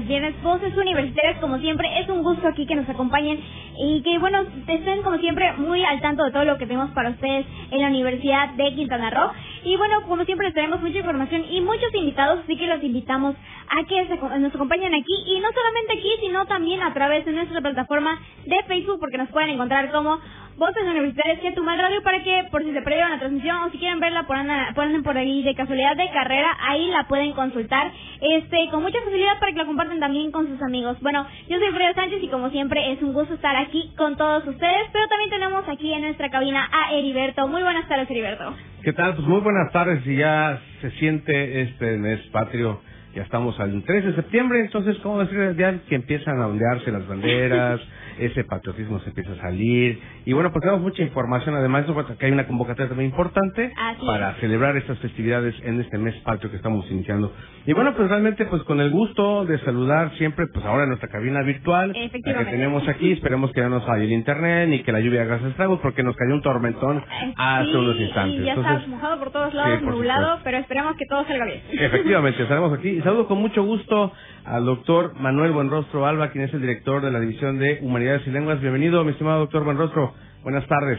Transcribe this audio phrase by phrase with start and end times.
[0.00, 3.38] Los viernes, Voces Universitarias, como siempre, es un gusto aquí que nos acompañen
[3.76, 7.10] y que, bueno, estén como siempre muy al tanto de todo lo que tenemos para
[7.10, 9.30] ustedes en la Universidad de Quintana Roo.
[9.64, 13.36] Y bueno, como siempre les tenemos mucha información y muchos invitados, así que los invitamos
[13.68, 14.04] a que
[14.38, 18.62] nos acompañen aquí y no solamente aquí, sino también a través de nuestra plataforma de
[18.66, 20.18] Facebook, porque nos pueden encontrar como
[20.60, 23.70] Voces Universitarias que tu mal radio para que por si se perdieron la transmisión o
[23.70, 27.90] si quieren verla por anda- por ahí de casualidad de carrera, ahí la pueden consultar
[28.20, 30.98] este con mucha facilidad para que la compartan también con sus amigos.
[31.00, 34.46] Bueno, yo soy Fredo Sánchez y como siempre es un gusto estar aquí con todos
[34.46, 37.48] ustedes, pero también tenemos aquí en nuestra cabina a Heriberto.
[37.48, 38.54] Muy buenas tardes, Heriberto.
[38.82, 39.14] ¿Qué tal?
[39.14, 42.82] Pues muy buenas tardes y ya se siente este mes patrio.
[43.14, 45.56] Ya estamos al 13 de septiembre, entonces, ¿cómo decir?
[45.56, 47.80] Ya que empiezan a ondearse las banderas,
[48.18, 50.00] ese patriotismo se empieza a salir.
[50.24, 54.06] Y bueno, pues tenemos mucha información, además, de que hay una convocatoria también importante Así
[54.06, 54.36] para es.
[54.38, 57.32] celebrar estas festividades en este mes patrio que estamos iniciando.
[57.66, 61.08] Y bueno, pues realmente, pues con el gusto de saludar siempre, pues ahora en nuestra
[61.08, 65.00] cabina virtual, la que tenemos aquí, esperemos que no falle el internet ni que la
[65.00, 68.40] lluvia haga estragos, porque nos cayó un tormentón Eh, hace sí, unos instantes.
[68.40, 70.44] Y ya Entonces, está mojado por todos lados, Sí, por nublado, supuesto.
[70.44, 71.60] pero esperemos que todo salga bien.
[71.72, 72.88] Efectivamente, estaremos aquí.
[72.88, 74.12] Y saludo con mucho gusto
[74.44, 78.30] al doctor Manuel Buenrostro Alba, quien es el director de la División de Humanidades y
[78.30, 78.60] Lenguas.
[78.60, 80.14] Bienvenido, mi estimado doctor Buenrostro.
[80.42, 80.98] Buenas tardes.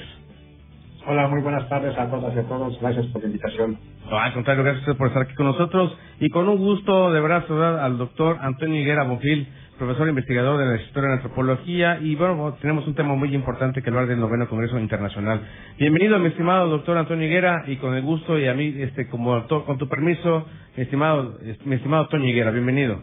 [1.08, 2.80] Hola, muy buenas tardes a todas y a todos.
[2.80, 3.78] Gracias por la invitación.
[4.10, 5.98] No, al contrario, gracias por estar aquí con nosotros.
[6.20, 9.48] Y con un gusto, de verdad, saludar al doctor Antonio Higuera Bonfil,
[9.80, 12.00] profesor investigador de la Historia de la Antropología.
[12.02, 15.42] Y bueno, tenemos un tema muy importante que hablar del noveno Congreso Internacional.
[15.80, 19.48] Bienvenido, mi estimado doctor Antonio Higuera, y con el gusto y a mí, este, como
[19.48, 20.46] con tu permiso,
[20.78, 23.02] mi estimado, mi estimado Antonio Higuera, bienvenido.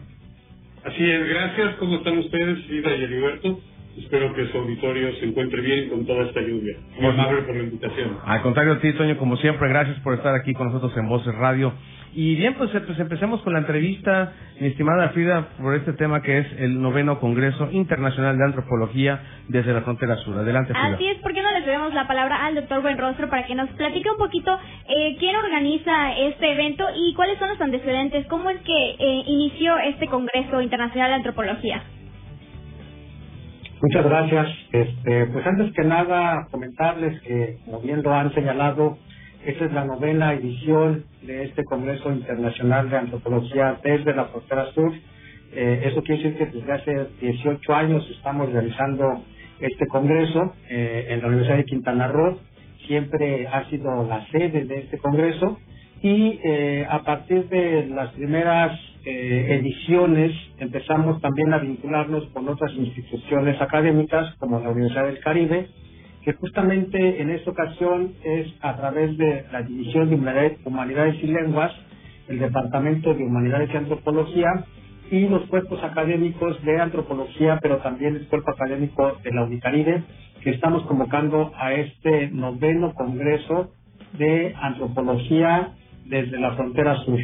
[0.83, 1.75] Así es, gracias.
[1.77, 3.61] ¿Cómo están ustedes, Ida y Heriberto?
[3.99, 6.77] Espero que su auditorio se encuentre bien con toda esta lluvia.
[6.99, 8.17] Muy amable por la invitación.
[8.25, 11.35] Al contrario a ti, Toño, como siempre, gracias por estar aquí con nosotros en Voces
[11.35, 11.73] Radio.
[12.13, 16.23] Y bien, pues, eh, pues empecemos con la entrevista, mi estimada Frida, por este tema
[16.23, 20.37] que es el noveno Congreso Internacional de Antropología desde la frontera sur.
[20.37, 20.95] Adelante, Frida.
[20.95, 23.69] Así es, ¿por qué no le cedemos la palabra al doctor Buenrostro para que nos
[23.71, 24.57] platique un poquito
[24.87, 28.25] eh, quién organiza este evento y cuáles son los antecedentes?
[28.27, 31.83] ¿Cómo es que eh, inició este Congreso Internacional de Antropología?
[33.81, 34.47] Muchas gracias.
[34.73, 38.97] Este, pues antes que nada, comentarles que, como bien lo han señalado,
[39.45, 44.91] esta es la novena edición de este Congreso Internacional de Antropología desde la frontera sur.
[45.53, 49.23] Eh, eso quiere decir que desde hace 18 años estamos realizando
[49.61, 52.37] este Congreso eh, en la Universidad de Quintana Roo.
[52.85, 55.57] Siempre ha sido la sede de este Congreso
[56.01, 62.73] y eh, a partir de las primeras eh, ediciones empezamos también a vincularnos con otras
[62.73, 65.69] instituciones académicas como la Universidad del Caribe,
[66.23, 70.15] que justamente en esta ocasión es a través de la División de
[70.65, 71.71] Humanidades, y Lenguas,
[72.27, 74.65] el Departamento de Humanidades y Antropología
[75.11, 80.03] y los cuerpos académicos de antropología, pero también el cuerpo académico de la Unicaribe,
[80.43, 83.71] que estamos convocando a este noveno Congreso
[84.17, 85.73] de Antropología
[86.05, 87.19] desde la frontera sur.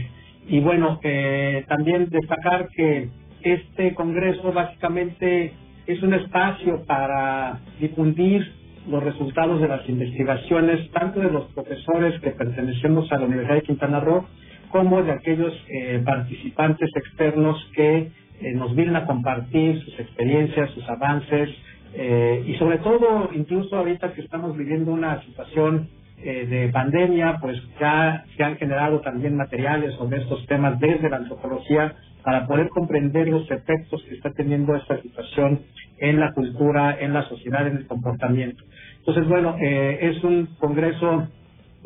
[0.47, 3.09] Y bueno, eh, también destacar que
[3.41, 5.53] este Congreso básicamente
[5.87, 8.51] es un espacio para difundir
[8.89, 13.61] los resultados de las investigaciones, tanto de los profesores que pertenecemos a la Universidad de
[13.63, 14.25] Quintana Roo,
[14.69, 18.11] como de aquellos eh, participantes externos que
[18.41, 21.49] eh, nos vienen a compartir sus experiencias, sus avances,
[21.93, 25.87] eh, y sobre todo, incluso ahorita que estamos viviendo una situación
[26.17, 31.17] eh, de pandemia, pues ya se han generado también materiales sobre estos temas desde la
[31.17, 31.93] antropología
[32.23, 35.61] para poder comprender los efectos que está teniendo esta situación
[35.99, 38.63] en la cultura, en la sociedad, en el comportamiento.
[38.99, 41.27] Entonces, bueno, eh, es un congreso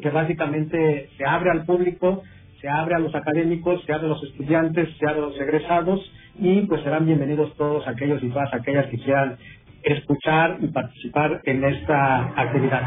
[0.02, 2.24] que básicamente se abre al público,
[2.62, 6.00] se abre a los académicos, se abre a los estudiantes, se abre a los egresados
[6.38, 9.38] y pues serán bienvenidos todos aquellos y todas aquellas que quieran
[9.84, 12.84] escuchar y participar en esta actividad.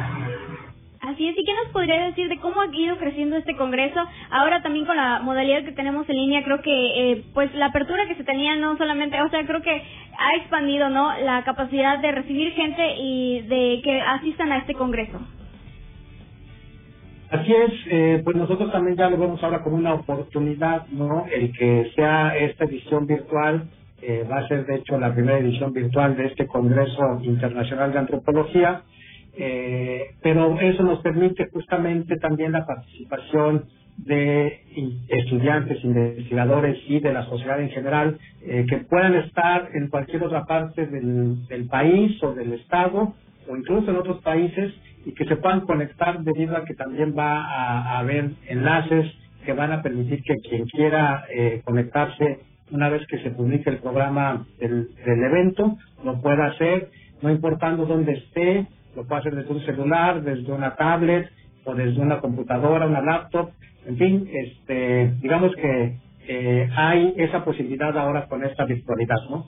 [1.03, 3.99] Así es, ¿y qué nos podría decir de cómo ha ido creciendo este congreso?
[4.31, 8.07] Ahora también con la modalidad que tenemos en línea, creo que eh, pues la apertura
[8.07, 9.83] que se tenía no solamente, o sea, creo que
[10.17, 11.13] ha expandido, ¿no?
[11.19, 15.19] La capacidad de recibir gente y de que asistan a este congreso.
[17.31, 21.27] Así es, eh, pues nosotros también ya lo vemos ahora como una oportunidad, ¿no?
[21.35, 23.65] El que sea esta edición virtual,
[24.03, 27.99] eh, va a ser de hecho la primera edición virtual de este Congreso Internacional de
[27.99, 28.83] Antropología,
[29.37, 33.65] eh, pero eso nos permite justamente también la participación
[33.97, 34.61] de
[35.09, 40.45] estudiantes, investigadores y de la sociedad en general eh, que puedan estar en cualquier otra
[40.45, 43.15] parte del, país o del estado
[43.49, 44.73] o incluso en otros países
[45.05, 49.13] y que se puedan conectar debido a que también va a, haber enlaces
[49.45, 52.41] que van a permitir que quien quiera eh, conectarse
[52.71, 56.89] una vez que se publique el programa del, del, evento lo pueda hacer,
[57.21, 58.67] no importando dónde esté,
[58.97, 61.31] lo puede hacer desde un celular, desde una tablet
[61.65, 63.51] o desde una computadora, una laptop,
[63.87, 65.99] en fin, este, digamos que
[66.29, 69.47] eh, hay esa posibilidad ahora con esta virtualidad, ¿no?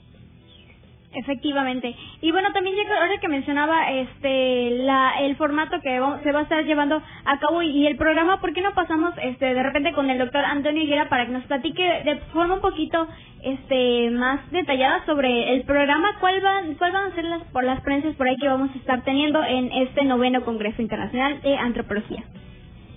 [1.15, 1.95] Efectivamente.
[2.21, 6.65] Y bueno, también ahora que mencionaba este la el formato que se va a estar
[6.65, 10.17] llevando a cabo y, el programa, ¿por qué no pasamos este de repente con el
[10.17, 13.07] doctor Antonio Higuera para que nos platique de forma un poquito
[13.43, 17.81] este más detallada sobre el programa, cuál van cuál van a ser las por las
[17.81, 22.23] prendas por ahí que vamos a estar teniendo en este noveno Congreso Internacional de Antropología?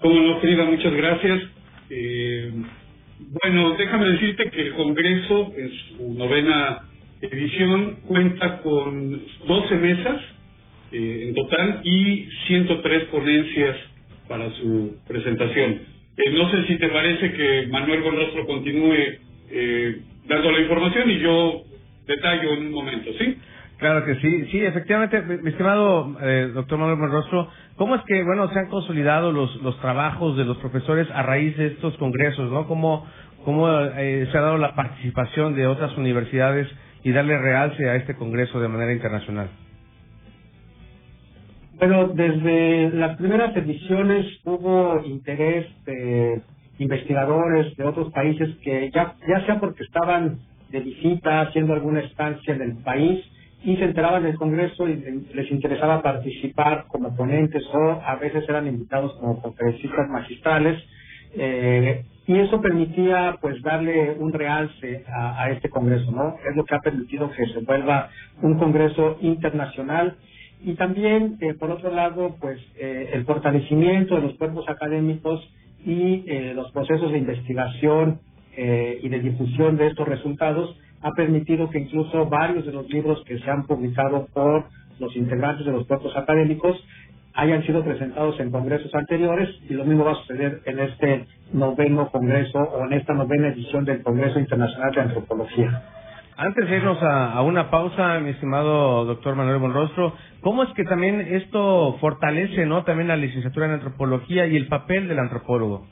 [0.01, 1.43] Como no, querida, muchas gracias.
[1.91, 2.53] Eh,
[3.43, 6.88] bueno, déjame decirte que el Congreso en su novena
[7.21, 10.21] edición cuenta con 12 mesas
[10.93, 13.77] eh, en total y 103 ponencias
[14.29, 15.81] para su presentación.
[16.17, 18.95] Eh, no sé si te parece que Manuel Gonrostro continúe
[19.51, 21.63] eh, dando la información y yo
[22.07, 23.37] detallo en un momento, ¿sí?
[23.79, 28.53] Claro que sí, sí, efectivamente, mi estimado eh, doctor Manuel Monrostro, ¿cómo es que, bueno,
[28.53, 32.67] se han consolidado los, los trabajos de los profesores a raíz de estos congresos, ¿no?
[32.67, 33.07] ¿Cómo,
[33.45, 36.67] cómo eh, se ha dado la participación de otras universidades
[37.03, 39.49] y darle realce a este congreso de manera internacional?
[41.79, 46.43] Bueno, desde las primeras ediciones hubo interés de
[46.79, 50.39] investigadores de otros países que ya, ya sea porque estaban
[50.71, 53.25] de visita, haciendo alguna estancia en el país,
[53.63, 54.97] y se enteraban del Congreso y
[55.35, 60.81] les interesaba participar como ponentes o a veces eran invitados como conferencistas magistrales
[61.35, 66.37] eh, y eso permitía pues darle un realce a, este Congreso, ¿no?
[66.49, 68.11] Es lo que ha permitido que se vuelva
[68.43, 70.15] un Congreso internacional
[70.63, 75.41] y también eh, por otro lado pues eh, el fortalecimiento de los cuerpos académicos
[75.87, 78.21] y los procesos de investigación
[78.57, 83.39] y de difusión de estos resultados ha permitido que incluso varios de los libros que
[83.39, 84.67] se han publicado por
[84.99, 86.77] los integrantes de los cuerpos académicos
[87.35, 92.11] hayan sido presentados en congresos anteriores y lo mismo va a suceder en este noveno
[92.11, 95.83] congreso o en esta novena edición del Congreso Internacional de Antropología.
[96.37, 101.21] Antes de irnos a, una pausa, mi estimado doctor Manuel Bonrostro, ¿cómo es que también
[101.21, 105.87] esto fortalece no también la licenciatura en antropología y el papel del antropólogo?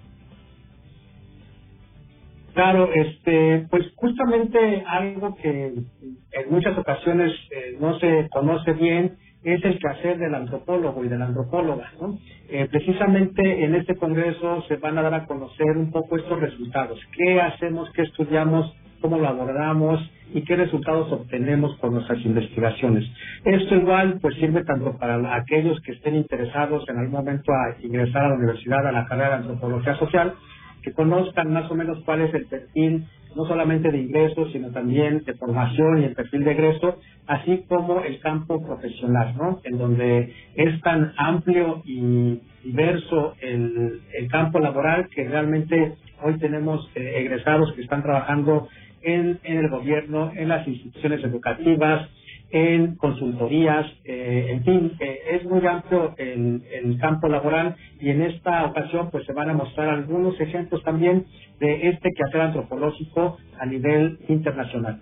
[2.54, 9.18] Claro, este, pues justamente algo que en muchas ocasiones eh, no se conoce bien
[9.54, 11.92] es el quehacer del antropólogo y de la antropóloga.
[12.00, 12.18] ¿no?
[12.48, 16.98] Eh, precisamente en este congreso se van a dar a conocer un poco estos resultados.
[17.16, 20.00] ¿Qué hacemos, qué estudiamos, cómo lo abordamos
[20.34, 23.04] y qué resultados obtenemos con nuestras investigaciones?
[23.44, 28.24] Esto igual pues sirve tanto para aquellos que estén interesados en algún momento a ingresar
[28.24, 30.34] a la universidad a la carrera de antropología social,
[30.82, 33.06] que conozcan más o menos cuál es el perfil,
[33.36, 38.00] no solamente de ingresos, sino también de formación y el perfil de egreso, así como
[38.00, 39.60] el campo profesional, ¿no?
[39.62, 44.00] En donde es tan amplio y diverso el,
[44.30, 48.68] campo laboral que realmente hoy tenemos eh, egresados que están trabajando
[49.02, 52.08] en, en el gobierno, en las instituciones educativas,
[52.50, 58.22] en consultorías, eh, en fin, eh, es muy amplio el, el, campo laboral y en
[58.22, 61.26] esta ocasión pues se van a mostrar algunos ejemplos también
[61.58, 65.00] de este quehacer antropológico a nivel internacional.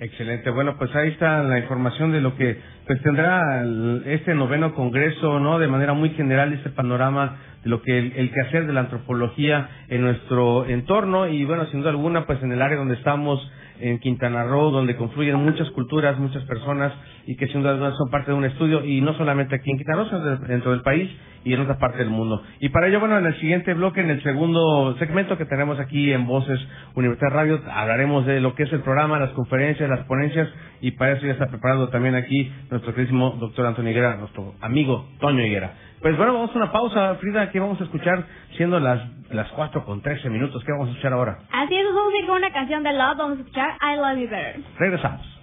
[0.00, 0.50] Excelente.
[0.50, 3.64] Bueno, pues ahí está la información de lo que pues tendrá
[4.06, 5.58] este noveno congreso, ¿no?
[5.58, 9.68] De manera muy general este panorama de lo que el, el, quehacer de la antropología
[9.88, 13.40] en nuestro entorno y bueno, sin duda alguna, pues en el área donde estamos
[13.80, 16.92] en Quintana Roo, donde confluyen muchas culturas, muchas personas
[17.26, 20.02] y que sin duda son parte de un estudio y no solamente aquí en Quintana
[20.02, 21.10] Roo, sino dentro del país
[21.44, 22.42] y en otra parte del mundo.
[22.60, 26.12] Y para ello, bueno, en el siguiente bloque, en el segundo segmento que tenemos aquí
[26.12, 26.60] en Voces
[26.94, 30.48] Universidad Radio, hablaremos de lo que es el programa, las conferencias, las ponencias
[30.80, 35.08] y para eso ya está preparado también aquí nuestro queridísimo doctor Antonio Higuera, nuestro amigo
[35.20, 35.72] Toño Higuera.
[36.00, 38.24] Pues bueno, vamos a una pausa, Frida, que vamos a escuchar
[38.56, 40.62] siendo las las 4 con 13 minutos.
[40.64, 41.38] ¿Qué vamos a escuchar ahora?
[41.52, 44.24] Así es, vamos a ir con una canción de Love, vamos a escuchar I Love
[44.24, 44.60] You Better.
[44.78, 45.37] Regresamos.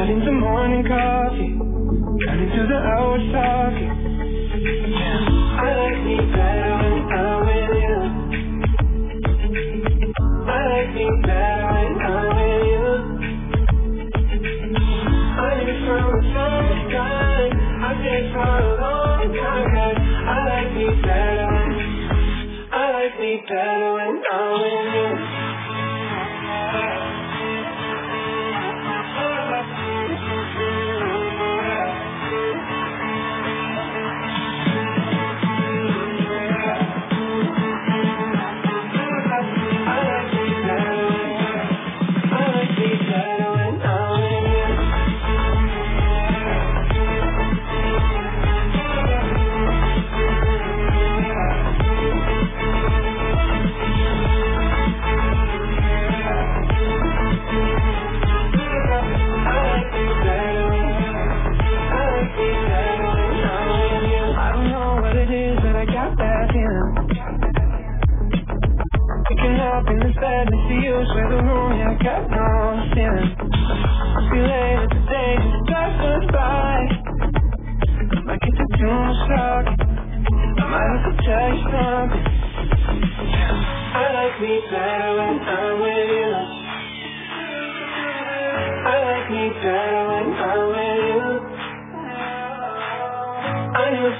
[0.00, 1.49] out in the morning coffee.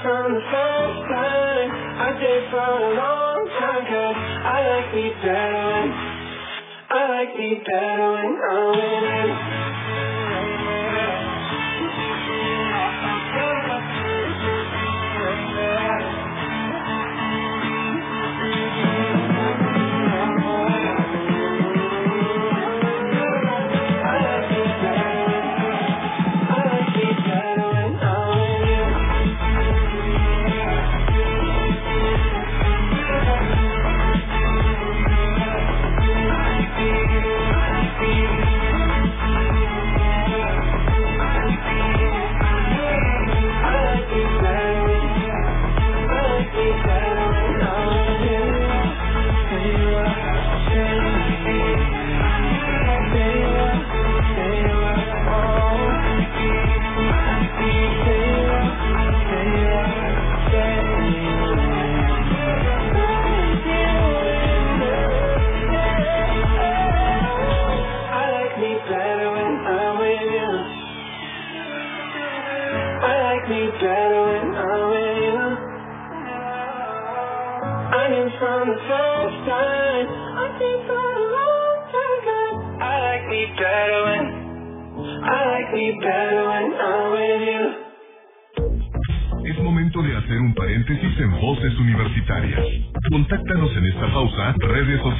[0.01, 5.93] from the first time I did for a long time Cause I like me better
[6.89, 9.10] I like me better when I'm in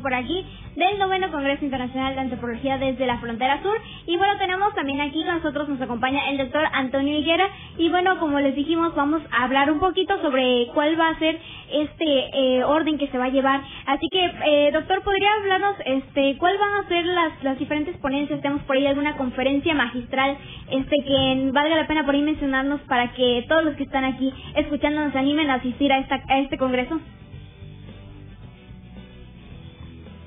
[0.00, 0.44] Por aquí
[0.76, 3.76] del noveno Congreso Internacional de Antropología desde la Frontera Sur.
[4.06, 7.48] Y bueno, tenemos también aquí con nosotros, nos acompaña el doctor Antonio Higuera.
[7.78, 11.38] Y bueno, como les dijimos, vamos a hablar un poquito sobre cuál va a ser
[11.72, 13.62] este eh, orden que se va a llevar.
[13.86, 18.40] Así que, eh, doctor, ¿podría hablarnos este cuál van a ser las, las diferentes ponencias?
[18.42, 20.36] ¿Tenemos por ahí alguna conferencia magistral
[20.70, 24.32] este que valga la pena por ahí mencionarnos para que todos los que están aquí
[24.54, 27.00] escuchando nos animen a asistir a, esta, a este congreso?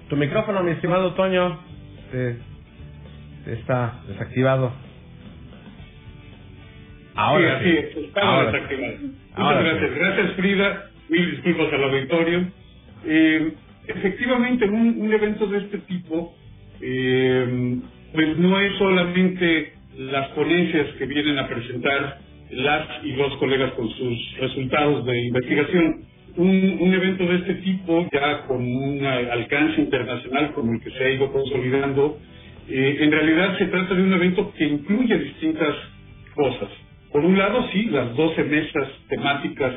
[0.09, 1.59] Tu micrófono, mi estimado Toño,
[3.47, 4.71] está desactivado.
[7.15, 8.97] Ahora sí, está desactivado.
[9.37, 9.95] Muchas gracias.
[9.95, 10.89] Gracias, Frida.
[11.09, 12.51] Mil disculpas al auditorio.
[13.05, 13.53] Eh,
[13.87, 16.35] efectivamente, un, un, evento de este tipo,
[16.81, 17.79] eh,
[18.13, 22.19] pues no es solamente las ponencias que vienen a presentar
[22.51, 26.04] las y los colegas con sus resultados de investigación,
[26.37, 31.09] un, evento de este tipo, ya con un alcance internacional como el que se ha
[31.11, 32.19] ido consolidando,
[32.67, 35.75] eh, en realidad se trata de un evento que incluye distintas
[36.35, 36.69] cosas.
[37.11, 39.73] por un lado, sí, las 12 mesas temáticas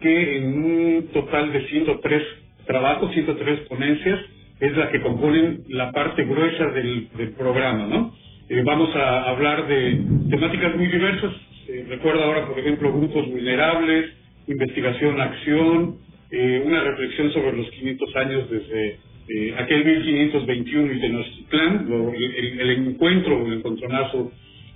[0.00, 2.22] que en un total de 103
[2.66, 4.18] trabajos, 103 ponencias,
[4.58, 8.14] es la que componen la parte gruesa del, programa, ¿no?
[8.48, 11.32] Eh, vamos a hablar de temáticas muy diversas.
[11.68, 14.10] Eh, recuerda ahora, por ejemplo, grupos vulnerables,
[14.46, 15.96] investigación, acción,
[16.30, 18.98] eh, una reflexión sobre los 500 años desde
[19.56, 24.32] aquel 1521 y Tenochtitlán, el, el encuentro, el encontronazo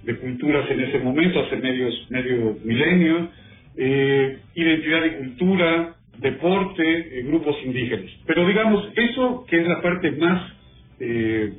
[0.07, 3.29] de culturas en ese momento, hace medios, medio milenio,
[3.77, 8.11] eh, identidad y cultura, deporte, eh, grupos indígenas.
[8.27, 10.53] Pero digamos, eso que es la parte más
[11.01, 11.53] eh,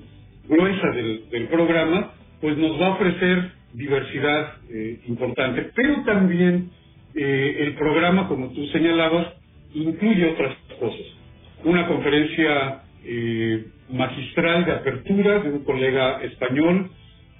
[0.48, 4.54] gruesa del, programa, pues nos va a ofrecer diversidad
[5.08, 5.70] importante.
[5.76, 6.70] Pero también
[7.24, 9.33] el programa, como tú señalabas,
[9.74, 11.05] incluye otras cosas.
[11.63, 12.83] Una conferencia
[13.89, 16.91] magistral de apertura de un colega español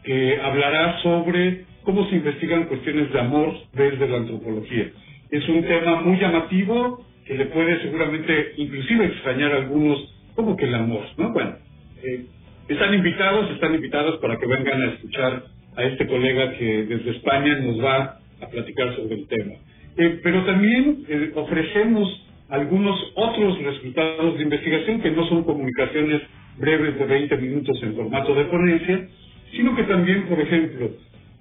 [0.04, 4.92] que hablará sobre cómo se investigan cuestiones de amor desde la antropología.
[5.32, 10.66] Es un tema muy llamativo que le puede seguramente inclusive extrañar a algunos como que
[10.66, 11.34] el amor, ¿no?
[11.34, 11.58] Bueno,
[12.04, 12.26] eh,
[12.70, 15.44] están invitados, están invitados para que vengan a escuchar
[15.76, 19.56] a este colega que desde España nos va a platicar sobre el tema.
[19.98, 26.22] Eh, pero también eh, ofrecemos algunos otros resultados de investigación que no son comunicaciones
[26.58, 29.08] breves de 20 minutos en formato de ponencia,
[29.52, 30.92] sino que también, por ejemplo,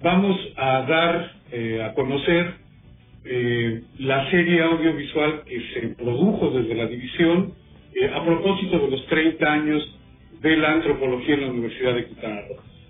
[0.01, 2.53] vamos a dar eh, a conocer
[3.25, 7.53] eh, la serie audiovisual que se produjo desde la división
[8.13, 9.97] a propósito de los 30 años
[10.41, 12.41] de la antropología en la Universidad de Quintana.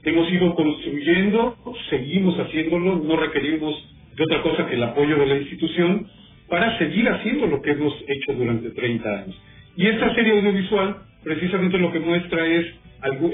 [0.04, 1.56] Hemos ido construyendo,
[1.90, 3.74] seguimos haciéndolo, no requerimos
[4.18, 6.08] de otra cosa que el apoyo de la institución
[6.50, 9.42] para seguir haciendo lo que hemos hecho durante 30 años.
[9.76, 12.66] Y esta serie audiovisual precisamente lo que muestra es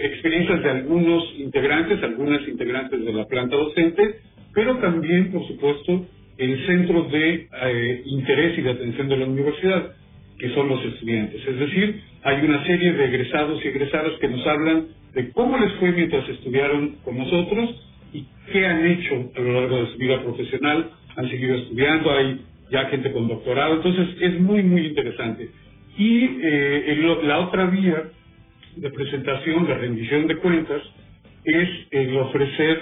[0.02, 4.20] experiencias de algunos integrantes, algunas integrantes de la planta docente,
[4.54, 6.06] pero también, por supuesto,
[6.38, 9.93] el centro de eh, interés y de atención de la universidad,
[10.38, 11.41] que son los estudiantes.
[11.48, 15.72] Es decir, hay una serie de egresados y egresadas que nos hablan de cómo les
[15.74, 17.69] fue mientras estudiaron con nosotros
[18.13, 20.91] y qué han hecho a lo largo de su vida profesional.
[21.15, 25.49] Han seguido estudiando, hay ya gente con doctorado, entonces es muy, muy interesante.
[25.97, 28.12] Y eh, la otra vía
[28.76, 30.82] de presentación, de rendición de cuentas,
[31.43, 32.82] es el ofrecer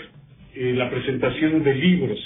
[0.55, 2.19] eh, la presentación de libros.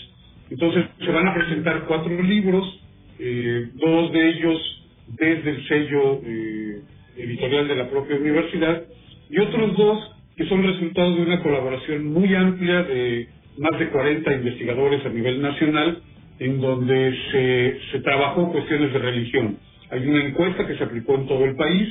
[0.49, 2.81] Entonces, se van a presentar cuatro libros,
[3.19, 6.81] eh, dos de ellos desde el sello eh,
[7.17, 8.83] editorial de la propia universidad
[9.29, 14.33] y otros dos que son resultado de una colaboración muy amplia de más de 40
[14.33, 16.01] investigadores a nivel nacional
[16.39, 19.57] en donde se, trabajó cuestiones de religión.
[19.89, 21.87] Hay una encuesta que se aplicó en todo el país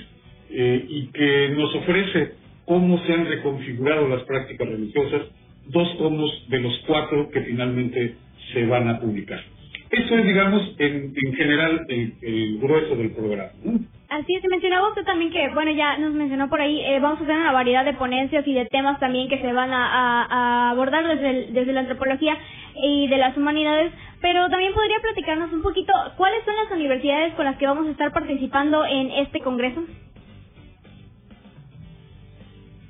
[0.51, 2.33] eh, y que nos ofrece
[2.67, 5.23] cómo se han reconfigurado las prácticas religiosas,
[5.69, 8.17] dos tomos de los cuatro que finalmente
[8.53, 9.41] se van a publicar.
[9.97, 13.51] Eso es, digamos, en, general el, grueso del programa.
[14.09, 17.27] Así es, mencionaba usted también que, bueno, ya nos mencionó por ahí, eh, vamos a
[17.27, 21.53] tener una variedad de ponencias y de temas también que se van a, abordar desde,
[21.53, 22.37] desde la antropología
[22.77, 27.45] y de las humanidades, pero también podría platicarnos un poquito cuáles son las universidades con
[27.45, 29.85] las que vamos a estar participando en este congreso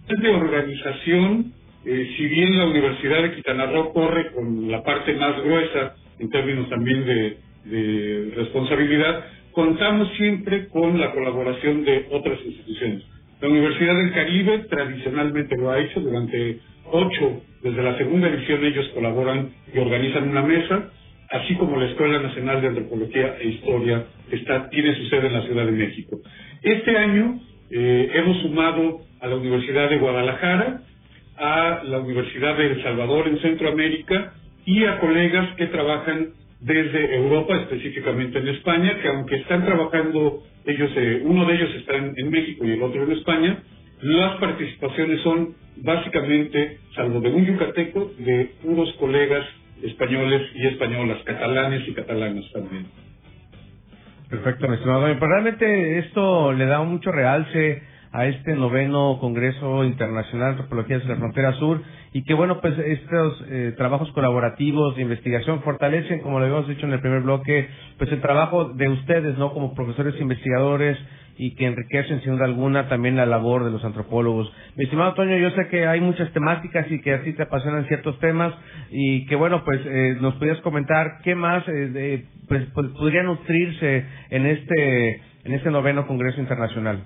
[0.08, 1.52] de organización,
[1.84, 6.30] eh, si bien la Universidad de Quintana Roo corre con la parte más gruesa en
[6.30, 7.36] términos también de,
[8.36, 13.04] responsabilidad, contamos siempre con la colaboración de otras instituciones.
[13.40, 16.58] La Universidad del Caribe tradicionalmente lo ha hecho durante
[16.90, 20.90] ocho, desde la segunda edición ellos colaboran y organizan una mesa,
[21.30, 25.32] así como la Escuela Nacional de Antropología e Historia que está, tiene su sede en
[25.32, 26.20] la Ciudad de México.
[26.62, 30.82] Este año eh, hemos sumado a la Universidad de Guadalajara,
[31.36, 34.34] a la Universidad de El Salvador en Centroamérica
[34.66, 40.90] y a colegas que trabajan desde Europa, específicamente en España, que aunque están trabajando ellos,
[40.96, 43.62] eh, uno de ellos está en, México y el otro en España,
[44.00, 49.46] las participaciones son básicamente, salvo de un yucateco, de unos colegas
[49.82, 52.86] españoles y españolas, catalanes y catalanas también.
[54.30, 55.02] Perfecto, mi estimado.
[55.02, 57.82] Pero realmente esto le da mucho realce
[58.14, 62.78] a este noveno Congreso Internacional de Antropología de la Frontera Sur y que bueno pues
[62.78, 67.68] estos eh, trabajos colaborativos de investigación fortalecen como lo habíamos dicho en el primer bloque
[67.98, 70.96] pues el trabajo de ustedes no como profesores investigadores
[71.36, 74.52] y que enriquecen sin duda alguna también la labor de los antropólogos.
[74.76, 78.16] Mi estimado Toño, yo sé que hay muchas temáticas y que así te apasionan ciertos
[78.20, 78.54] temas
[78.92, 84.04] y que bueno, pues eh, nos podrías comentar qué más eh, pues, pues, podría nutrirse
[84.30, 87.02] en este en este noveno Congreso Internacional.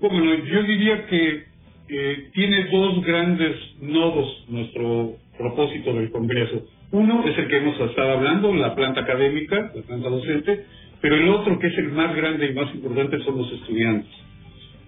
[0.00, 1.44] Bueno, yo diría que
[1.88, 6.66] eh, tiene dos grandes nodos nuestro propósito del Congreso.
[6.92, 10.64] Uno es el que hemos estado hablando, la planta académica, la planta docente,
[11.00, 14.10] pero el otro, que es el más grande y más importante, son los estudiantes.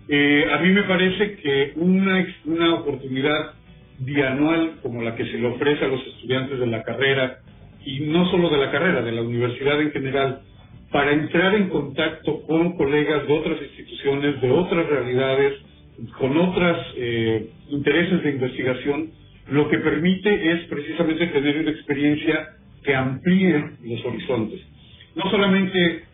[0.08, 3.54] Eh, a mí me parece que una, una oportunidad
[3.98, 7.38] bianual como la que se le ofrece a los estudiantes de la carrera,
[7.84, 10.42] y no solo de la carrera, de la universidad en general,
[10.90, 15.54] para entrar en contacto con colegas de otras instituciones, de otras realidades,
[16.18, 19.10] con otros eh, intereses de investigación,
[19.48, 24.60] lo que permite es precisamente tener una experiencia que amplíe los horizontes.
[25.14, 26.04] No solamente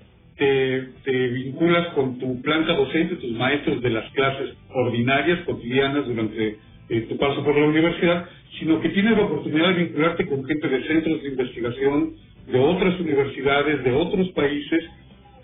[1.05, 6.57] te, vinculas con tu planta docente, tus maestros de las clases ordinarias, cotidianas durante
[6.89, 8.27] eh, tu paso por la universidad,
[8.59, 12.15] sino que tienes la oportunidad de vincularte con gente de centros de investigación,
[12.47, 14.85] de otras universidades, de otros países,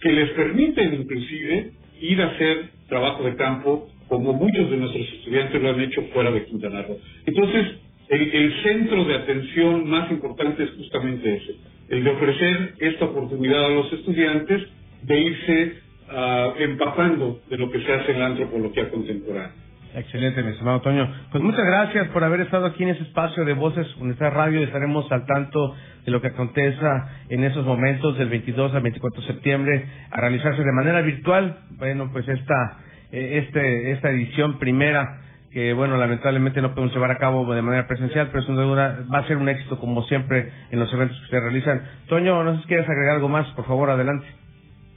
[0.01, 5.61] que les permiten inclusive ir a hacer trabajo de campo como muchos de nuestros estudiantes
[5.61, 6.99] lo han hecho fuera de Quintana Roo.
[7.27, 7.67] Entonces,
[8.09, 11.57] el, centro de atención más importante es justamente ese,
[11.91, 14.63] el de ofrecer esta oportunidad a los estudiantes
[15.03, 15.73] de irse
[16.09, 19.68] uh, empapando de lo que se hace en la antropología contemporánea.
[19.95, 21.11] Excelente, mi estimado Toño.
[21.33, 24.63] Pues muchas gracias por haber estado aquí en ese espacio de Voces nuestra Radio.
[24.63, 25.75] Estaremos al tanto
[26.05, 30.63] de lo que aconteza en esos momentos del 22 al 24 de septiembre a realizarse
[30.63, 31.59] de manera virtual.
[31.79, 32.79] Bueno, pues esta,
[33.13, 37.87] eh, este, esta edición primera que bueno, lamentablemente no podemos llevar a cabo de manera
[37.89, 41.29] presencial, pero sin duda va a ser un éxito como siempre en los eventos que
[41.29, 41.83] se realizan.
[42.07, 44.27] Toño, no sé si quieres agregar algo más, por favor, adelante.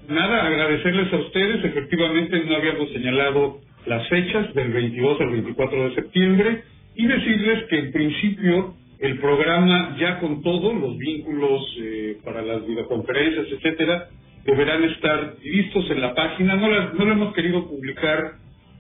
[0.10, 1.64] Nada, agradecerles a ustedes.
[1.64, 6.64] Efectivamente, no habíamos señalado las fechas del 22 al 24 de septiembre
[6.96, 12.66] y decirles que en principio el programa ya con todos los vínculos eh, para las
[12.66, 14.10] videoconferencias, etcétera,
[14.46, 16.56] deberán estar listos en la página.
[16.56, 18.34] No, no lo hemos querido publicar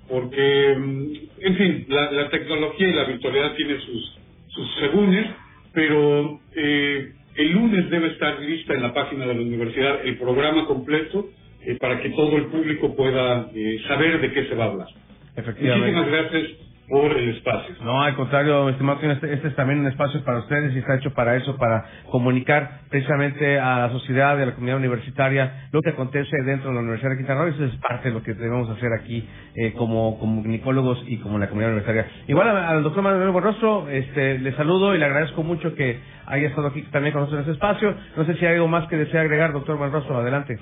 [0.08, 5.26] porque, mm, en fin, la, tecnología y la virtualidad tienen sus, sus segúnes,
[5.74, 10.66] pero eh, el lunes debe estar lista en la página de la universidad el programa
[10.66, 11.30] completo
[11.65, 14.88] eh, para que todo el público pueda eh, saber de qué se va a hablar.
[15.36, 15.91] Efectivamente.
[15.91, 17.76] Muchísimas gracias por el espacio.
[17.84, 21.13] No, al contrario, estimado, este, este es también un espacio para ustedes y está hecho
[21.13, 26.36] para eso, para comunicar precisamente a la sociedad, a la comunidad universitaria, lo que acontece
[26.43, 27.50] dentro de la Universidad de Quintana Roo.
[27.50, 31.47] Eso es parte de lo que debemos hacer aquí eh, como comunicólogos y como la
[31.47, 32.12] comunidad universitaria.
[32.28, 36.67] Igual al doctor Manuel Borroso, este, le saludo y le agradezco mucho que haya estado
[36.67, 37.95] aquí también con nosotros en este espacio.
[38.17, 40.58] No sé si hay algo más que desea agregar, doctor Borroso, adelante.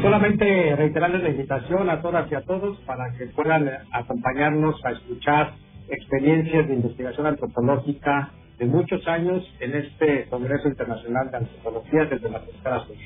[0.00, 5.52] Solamente reiterarles la invitación a todas y a todos para que puedan acompañarnos a escuchar
[5.88, 12.40] experiencias de investigación antropológica de muchos años en este Congreso Internacional de Antropología desde la
[12.40, 12.96] Frontera Sur.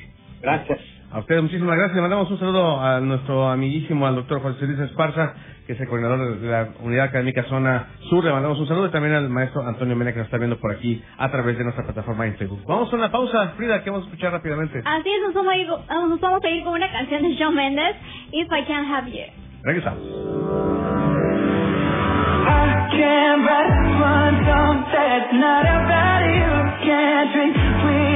[0.47, 0.79] Gracias.
[1.11, 1.97] A ustedes muchísimas gracias.
[1.97, 5.35] Le mandamos un saludo a nuestro amiguísimo, al doctor José Luis Esparza,
[5.67, 8.25] que es el coordinador de la Unidad Académica Zona Sur.
[8.25, 10.73] Le mandamos un saludo y también al maestro Antonio Mena, que nos está viendo por
[10.73, 12.63] aquí a través de nuestra plataforma en Facebook.
[12.67, 14.83] Vamos a una pausa, Frida, que vamos a escuchar rápidamente.
[14.85, 17.55] Así es, nos vamos a ir, nos vamos a ir con una canción de Shawn
[17.55, 17.97] Mendes,
[18.31, 19.25] If I Can't Have You.
[19.65, 20.03] Regresamos.
[22.93, 23.43] can't
[25.33, 26.87] not about you.
[26.87, 28.16] Can't drink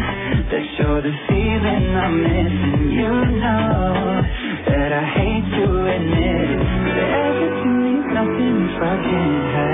[0.51, 2.91] that you're the feeling I'm missing.
[2.91, 4.21] You know
[4.69, 9.70] that I hate to admit it, but everything means nothing if I can't have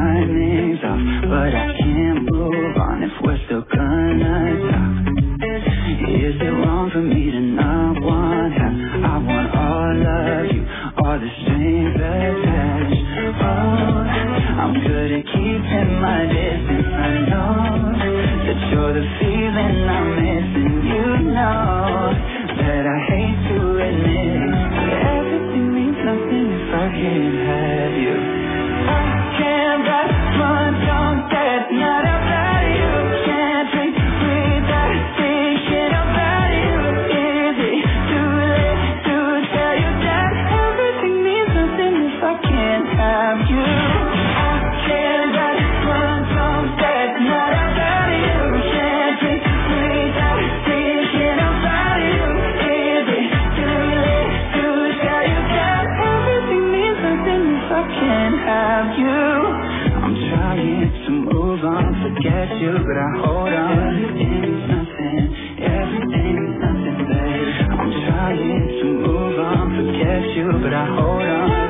[0.00, 4.94] timing's off, but I can't move on if we're still gonna talk.
[6.08, 8.74] Is it wrong for me to not want half?
[9.12, 10.62] I want all of you,
[11.04, 13.02] all the strings attached.
[13.44, 16.88] Oh, I'm good at keeping my distance.
[17.08, 17.92] I know
[18.46, 19.49] that you're the feeling
[57.88, 59.20] can't have you?
[59.96, 63.78] I'm trying to move on, forget you, but I hold on.
[63.78, 65.20] Everything means nothing,
[65.62, 67.70] everything means nothing, babe.
[67.72, 71.69] I'm trying to move on, forget you, but I hold on.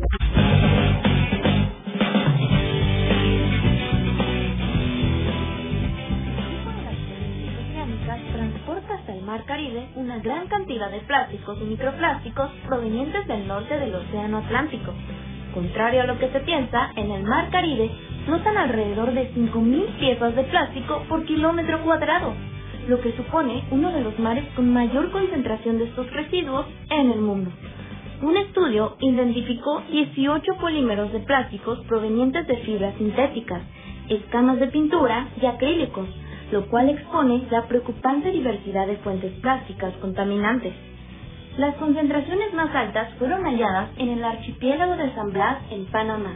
[10.51, 14.93] Cantidad de plásticos y microplásticos provenientes del norte del Océano Atlántico.
[15.53, 17.89] Contrario a lo que se piensa, en el Mar Caribe
[18.25, 22.33] flotan alrededor de 5.000 piezas de plástico por kilómetro cuadrado,
[22.89, 27.21] lo que supone uno de los mares con mayor concentración de estos residuos en el
[27.21, 27.49] mundo.
[28.21, 33.61] Un estudio identificó 18 polímeros de plásticos provenientes de fibras sintéticas,
[34.09, 36.07] escamas de pintura y acrílicos,
[36.51, 40.73] lo cual expone la preocupante diversidad de fuentes plásticas contaminantes.
[41.57, 46.33] Las concentraciones más altas fueron halladas en el archipiélago de San Blas, en Panamá.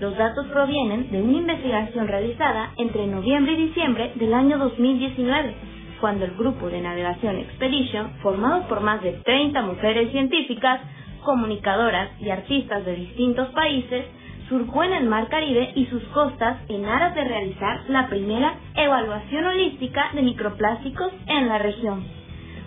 [0.00, 5.54] Los datos provienen de una investigación realizada entre noviembre y diciembre del año 2019,
[6.00, 10.80] cuando el grupo de navegación Expedition, formado por más de 30 mujeres científicas,
[11.22, 14.04] comunicadoras y artistas de distintos países,
[14.48, 19.46] surcó en el Mar Caribe y sus costas en aras de realizar la primera evaluación
[19.46, 22.04] holística de microplásticos en la región.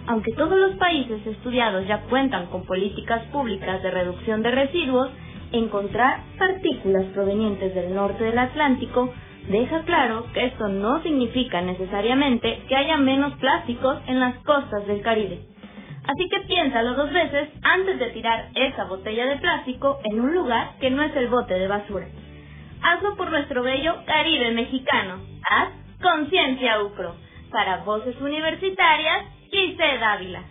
[0.08, 5.10] Aunque todos los países estudiados ya cuentan con políticas públicas de reducción de residuos,
[5.52, 9.14] encontrar partículas provenientes del norte del Atlántico
[9.50, 15.02] deja claro que esto no significa necesariamente que haya menos plásticos en las costas del
[15.02, 15.42] Caribe.
[16.08, 20.78] Así que piénsalo dos veces antes de tirar esa botella de plástico en un lugar
[20.80, 22.08] que no es el bote de basura.
[22.82, 25.20] Hazlo por nuestro bello Caribe mexicano.
[25.50, 25.70] Haz
[26.02, 27.16] conciencia UCRO.
[27.52, 30.44] Para voces universitarias, Giselle Dávila.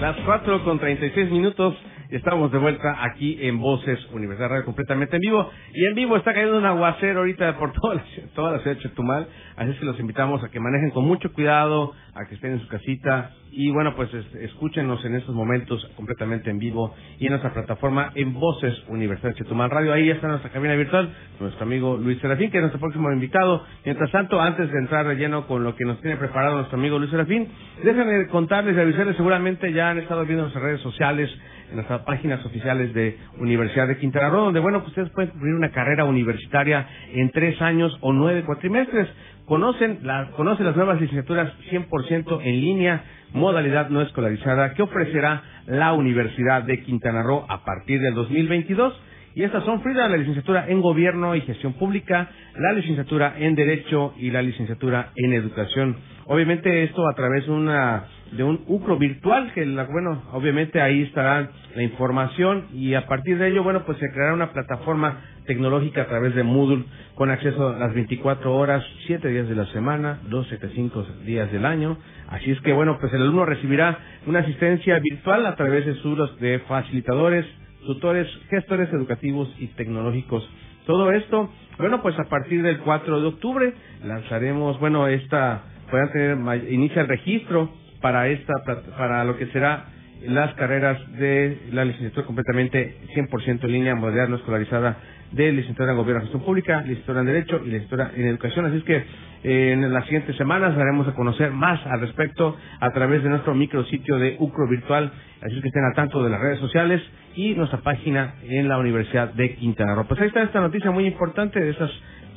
[0.00, 1.74] Las 4 con 36 minutos.
[2.10, 5.48] Estamos de vuelta aquí en Voces Universidad Radio completamente en vivo.
[5.72, 8.82] Y en vivo está cayendo un aguacero ahorita por toda la, toda la ciudad de
[8.82, 9.28] Chetumal.
[9.54, 12.60] Así es que los invitamos a que manejen con mucho cuidado, a que estén en
[12.60, 13.30] su casita.
[13.52, 18.12] Y bueno, pues es- escúchenos en estos momentos completamente en vivo y en nuestra plataforma
[18.14, 19.92] en Voces Universidad Chetumal Radio.
[19.92, 21.08] Ahí está nuestra cabina virtual,
[21.40, 23.64] nuestro amigo Luis Serafín, que es nuestro próximo invitado.
[23.84, 26.98] Mientras tanto, antes de entrar de lleno con lo que nos tiene preparado nuestro amigo
[26.98, 27.48] Luis Serafín,
[27.82, 31.30] déjenme contarles y avisarles, seguramente ya han estado viendo nuestras redes sociales,
[31.70, 35.54] en nuestras páginas oficiales de Universidad de Quintana Roo, donde, bueno, pues ustedes pueden cubrir
[35.54, 39.08] una carrera universitaria en tres años o nueve cuatrimestres.
[39.50, 45.92] Conocen, la, conocen las nuevas licenciaturas 100% en línea, modalidad no escolarizada, que ofrecerá la
[45.92, 48.94] Universidad de Quintana Roo a partir del 2022
[49.34, 54.14] Y estas son, Frida, la licenciatura en Gobierno y Gestión Pública, la licenciatura en Derecho
[54.18, 55.96] y la licenciatura en Educación.
[56.26, 61.50] Obviamente esto a través de una de un UCRO virtual, que bueno, obviamente ahí estará
[61.74, 66.06] la información y a partir de ello, bueno, pues se creará una plataforma tecnológica a
[66.06, 71.24] través de Moodle con acceso a las 24 horas, 7 días de la semana, 275
[71.24, 71.98] días del año.
[72.28, 76.38] Así es que, bueno, pues el alumno recibirá una asistencia virtual a través de sus
[76.38, 77.44] de facilitadores,
[77.86, 80.48] tutores, gestores educativos y tecnológicos.
[80.86, 86.72] Todo esto, bueno, pues a partir del 4 de octubre lanzaremos, bueno, esta, puedan tener,
[86.72, 88.54] inicia el registro para esta,
[88.96, 89.86] para lo que será
[90.26, 94.98] las carreras de la licenciatura completamente 100% en línea, moderna, escolarizada
[95.32, 98.66] de licenciatura en Gobierno y Gestión Pública, licenciatura en Derecho y licenciatura en Educación.
[98.66, 98.96] Así es que
[99.42, 103.54] eh, en las siguientes semanas daremos a conocer más al respecto a través de nuestro
[103.54, 105.12] micrositio de UCRO Virtual.
[105.42, 107.00] Así es que estén al tanto de las redes sociales
[107.34, 110.04] y nuestra página en la Universidad de Quintana Roo.
[110.06, 111.90] Pues ahí está esta noticia muy importante de esas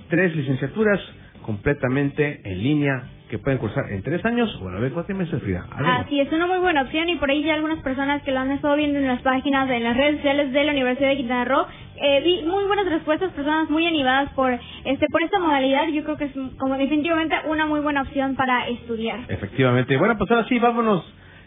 [0.10, 1.00] tres licenciaturas
[1.42, 3.04] completamente en línea
[3.34, 5.66] que pueden cursar en tres años o en nueve cuatrimestres, Frida.
[5.72, 8.52] Así es, una muy buena opción y por ahí ya algunas personas que lo han
[8.52, 11.66] estado viendo en las páginas, en las redes sociales de la Universidad de Quintana Roo,
[11.96, 15.88] eh, vi muy buenas respuestas, personas muy animadas por este por esta modalidad.
[15.88, 19.22] Yo creo que es como definitivamente una muy buena opción para estudiar.
[19.28, 19.98] Efectivamente.
[19.98, 21.04] Bueno, pues ahora sí, vámonos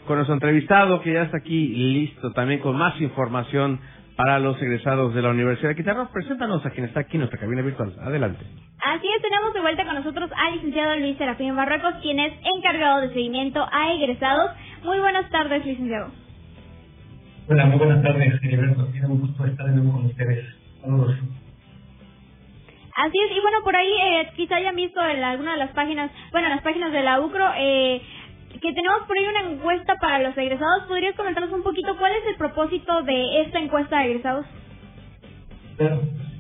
[0.09, 3.79] con nuestro entrevistado que ya está aquí listo también con más información
[4.17, 7.39] para los egresados de la Universidad de Quintana Preséntanos a quien está aquí en nuestra
[7.39, 7.93] cabina virtual.
[8.01, 8.45] Adelante.
[8.83, 13.03] Así es, tenemos de vuelta con nosotros al licenciado Luis Serafín Barracos, quien es encargado
[13.03, 14.51] de seguimiento a egresados.
[14.85, 16.11] Muy buenas tardes, licenciado.
[17.49, 18.87] Hola, muy buenas tardes, Heriberto.
[18.87, 20.47] Tiene un gusto estar de nuevo con ustedes.
[20.81, 21.17] Saludos.
[22.97, 26.11] Así es, y bueno, por ahí eh, quizá hayan visto en alguna de las páginas,
[26.33, 28.01] bueno, en las páginas de la UCRO, eh,
[28.61, 30.85] que tenemos por ahí una encuesta para los egresados.
[30.89, 34.47] ¿Podrías comentarnos un poquito cuál es el propósito de esta encuesta de egresados?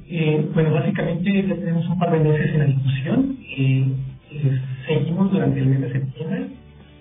[0.09, 3.37] Eh, bueno, básicamente ya tenemos un par de meses en la discusión.
[3.57, 3.87] Eh,
[4.31, 6.46] eh, seguimos durante el mes de septiembre.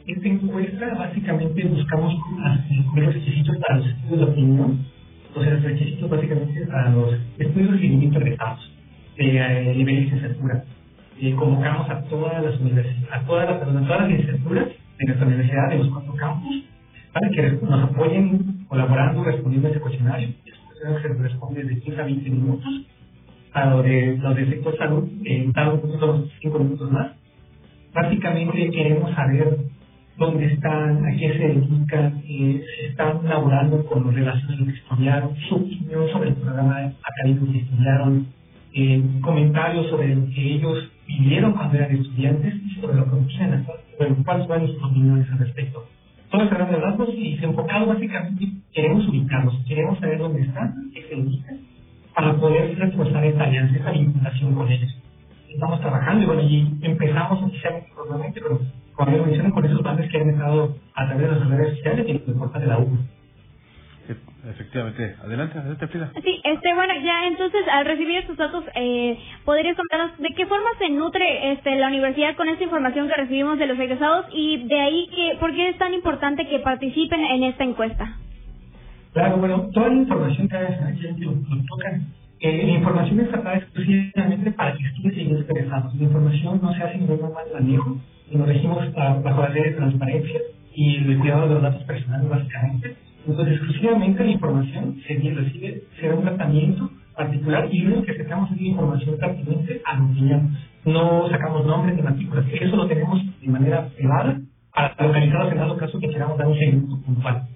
[0.07, 2.13] Esta encuesta básicamente buscamos
[2.95, 4.85] los requisitos para los estudios de opinión,
[5.35, 10.63] o sea, los requisitos básicamente para los estudios de seguimiento de nivel de licenciatura.
[11.37, 15.69] Convocamos a todas las universidades, a todas las, a todas las licenciaturas de nuestra universidad,
[15.69, 16.63] de los cuatro campus,
[17.13, 20.29] para que nos apoyen colaborando, respondiendo ese cuestionario.
[20.45, 22.85] Ese cuestionario se responde de 15 a 20 minutos.
[23.53, 27.13] A lo de, lo de sector salud, en cada minuto, 5 minutos más.
[27.93, 29.57] Básicamente queremos saber
[30.17, 35.35] dónde están, a qué se dedican, eh, están laborando con relación a lo que estudiaron,
[35.47, 38.27] su opinión sobre el programa académico que estudiaron,
[38.77, 43.71] eh, comentarios sobre lo que ellos vivieron cuando eran estudiantes y sobre lo que actualmente
[43.97, 45.85] bueno, cuáles son sus opiniones al respecto.
[46.29, 51.15] Todo este grandes rasgos y enfocado básicamente, queremos ubicarlos, queremos saber dónde están, qué se
[51.15, 51.59] ubican,
[52.13, 54.93] para poder reforzar esta alianza, esta vinculación con ellos.
[55.49, 58.59] Estamos trabajando y bueno, y empezamos oficialmente formalmente, pero
[58.93, 62.05] como ya mencioné, con esos bandes que han estado a través de las redes sociales
[62.07, 62.97] y el portal de la U.
[64.49, 65.15] Efectivamente.
[65.23, 66.11] Adelante, adelante, Frida.
[66.23, 70.67] Sí, este, bueno, ya entonces, al recibir estos datos, eh, ¿podrías contarnos de qué forma
[70.77, 74.79] se nutre este, la universidad con esta información que recibimos de los egresados y de
[74.79, 78.17] ahí, que, por qué es tan importante que participen en esta encuesta?
[79.13, 82.05] Claro, bueno, toda la información que aquí lo, lo tocan,
[82.39, 85.95] eh, la información es tratada exclusivamente para que estudios y egresados.
[85.95, 87.97] La información no se hace ningún mal manejo
[88.29, 90.39] y nos regimos bajo la ley de transparencia
[90.75, 96.07] y el cuidado de los datos personales, básicamente entonces, exclusivamente la información se recibe, se
[96.07, 100.57] da un tratamiento particular y lo que sacamos es información pertinente a la opinión.
[100.85, 104.39] No sacamos nombres de matrículas, eso lo tenemos de manera privada
[104.73, 107.47] para localizarlos en dado caso que queramos dar un seguimiento puntual.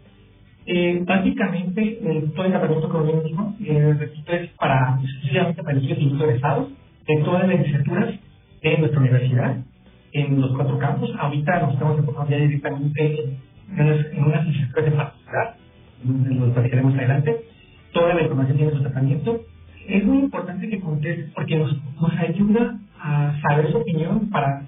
[0.65, 6.69] Eh, básicamente, el, todo el tratamiento dijo, eh, repito, es para, exclusivamente para estudios interesados
[7.07, 8.15] de todas las licenciaturas
[8.61, 9.57] de nuestra universidad,
[10.11, 11.11] en los cuatro campos.
[11.19, 13.23] Ahorita nos estamos enfocando ya directamente
[13.77, 15.58] en, en unas licenciaturas de facultad
[16.05, 17.35] lo platicaremos adelante.
[17.93, 19.41] Toda la información tiene su tratamiento.
[19.87, 24.65] Es muy importante que contestes porque nos, nos ayuda a saber su opinión para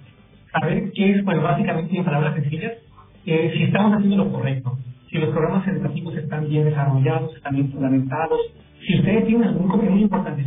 [0.52, 2.74] saber qué es, bueno, básicamente en palabras sencillas,
[3.26, 4.78] eh, si estamos haciendo lo correcto,
[5.10, 8.40] si los programas educativos están bien desarrollados, están bien fundamentados,
[8.86, 10.46] si ustedes tienen algún comentario, muy importante,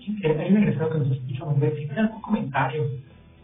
[0.00, 2.82] si ustedes hay un egresado que nos escucha, si tienen algún comentario,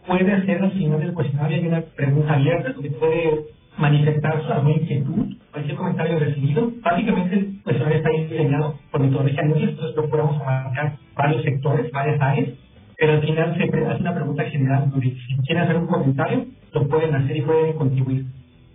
[0.05, 3.45] puede hacer al final del cuestionario, hay una pregunta abierta donde puede
[3.77, 6.71] manifestar su alguna inquietud, cualquier comentario recibido.
[6.81, 12.49] Básicamente el cuestionario está diseñado por metodología entonces podemos abarcar varios sectores, varias áreas,
[12.97, 17.15] pero al final se hace una pregunta general si quieren hacer un comentario, lo pueden
[17.15, 18.25] hacer y pueden contribuir.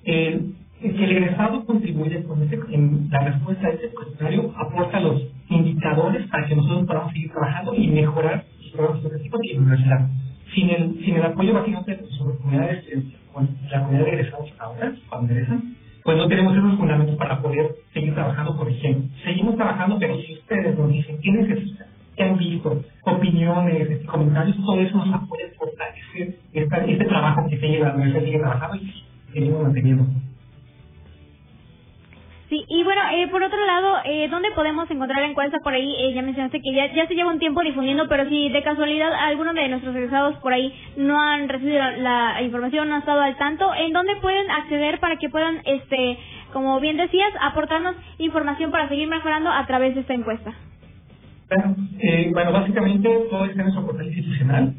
[0.05, 6.27] El, el egresado contribuye con este, en la respuesta a este cuestionario, aporta los indicadores
[6.29, 10.09] para que nosotros podamos seguir trabajando y mejorar los programas educativos y la universidad.
[10.55, 12.85] Sin el, sin el apoyo básicamente de las comunidades,
[13.71, 15.75] la comunidad de egresados ahora, cuando egresan,
[16.05, 19.07] pues no tenemos esos fundamentos para poder seguir trabajando corrigiendo.
[19.25, 21.87] Seguimos trabajando, pero si ustedes nos dicen qué necesitan,
[22.17, 27.59] qué han visto, opiniones, este, comentarios, todo eso nos apoya a fortalecer este trabajo que
[27.59, 30.07] se lleva, universidad sigue trabajando y seguimos manteniendo.
[32.49, 35.95] Sí, y bueno, eh, por otro lado, eh, ¿dónde podemos encontrar la encuesta por ahí?
[35.99, 39.53] Eh, ya mencionaste que ya, se lleva un tiempo difundiendo, pero si de casualidad alguno
[39.53, 43.71] de nuestros egresados por ahí no han recibido la, información, no han estado al tanto,
[43.75, 46.17] ¿en dónde pueden acceder para que puedan, este,
[46.55, 50.55] como bien decías, aportarnos información para seguir mejorando a través de esta encuesta?
[52.01, 54.73] Eh, bueno básicamente todo está en nuestro portal institucional.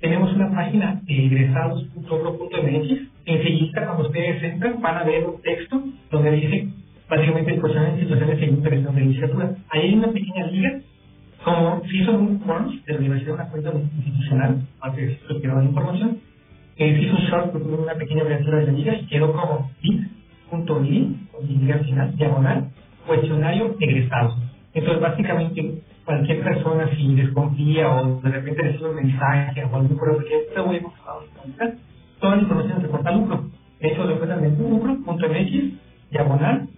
[0.00, 3.00] Tenemos una página egresados.org.mx.
[3.24, 6.68] Enseguida, cuando ustedes entran, van a ver un texto donde dice
[7.08, 9.54] básicamente el personal en situaciones de interés de licenciatura.
[9.70, 10.80] Ahí hay una pequeña liga,
[11.44, 15.64] como si son un forms de la universidad, una cuenta institucional, antes de que dar
[15.64, 16.18] información,
[16.76, 21.16] eh, se hizo un short, una pequeña abreviatura de la liga y quedó como bit.ly,
[21.32, 22.70] con liga al final, diagonal,
[23.06, 24.36] cuestionario egresado.
[24.74, 30.60] Entonces, básicamente, cualquier persona, si desconfía o de repente recibe un mensaje o algún que
[30.60, 30.80] voy a
[32.20, 33.44] toda la información se portal lucro.
[33.80, 36.68] Eso lo encuentran en lucro.mx, diagonal,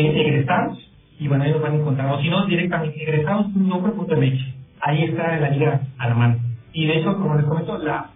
[0.00, 0.78] egresados,
[1.18, 4.56] y bueno, ellos van a encontrar, o si no, directamente egresados.mx.
[4.80, 6.36] Ahí está la liga a la mano.
[6.72, 8.10] Y de hecho, como les comento, la,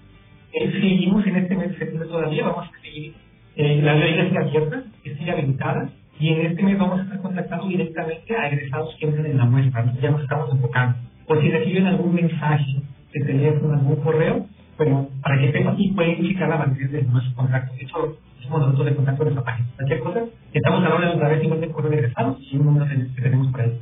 [0.53, 3.15] eh, seguimos en este mes de septiembre todavía, vamos a seguir,
[3.57, 7.23] eh, la liga sigue abierta, que sigue habilitada, y en este mes vamos a estar
[7.23, 10.99] contactando directamente a egresados que entren en la muestra, ya nos estamos enfocando.
[11.27, 12.83] Por si reciben algún mensaje
[13.15, 14.47] de teléfono, algún correo,
[14.85, 17.75] bueno, para que sepan y pueden checar la validez de nuestro contacto.
[17.75, 19.69] De hecho, somos nosotros de contacto de esa página.
[19.77, 23.23] Cualquier cosa, estamos hora de otra vez igual de correo egresados y un número que
[23.23, 23.81] tenemos por ahí.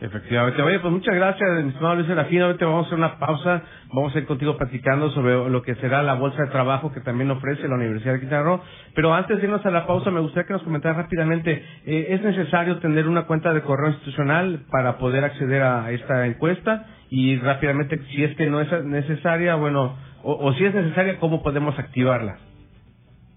[0.00, 0.62] Efectivamente.
[0.62, 2.40] Oye, pues muchas gracias, mi estimado Luis Serafín.
[2.40, 3.62] Ahorita vamos a hacer una pausa.
[3.92, 7.30] Vamos a ir contigo platicando sobre lo que será la bolsa de trabajo que también
[7.30, 8.60] ofrece la Universidad de Quintana Roo.
[8.94, 12.22] Pero antes de irnos a la pausa, me gustaría que nos comentaras rápidamente, eh, ¿es
[12.22, 16.86] necesario tener una cuenta de correo institucional para poder acceder a esta encuesta?
[17.10, 21.78] Y rápidamente, si es que no es necesaria, bueno, o, si es necesaria, ¿cómo podemos
[21.78, 22.38] activarla?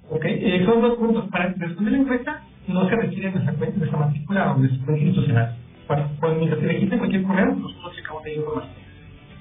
[0.10, 1.28] Ok, eh, son dos puntos.
[1.30, 5.63] Para responder la encuesta, no se requiere nuestra cuenta, nuestra matrícula o nuestra cuenta institucional.
[5.88, 8.74] Bueno, cuando se registren cualquier correo, nosotros checamos de información.